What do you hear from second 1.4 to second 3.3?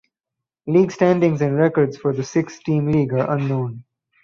and records for the six–team league are